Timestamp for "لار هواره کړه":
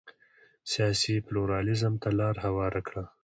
2.19-3.03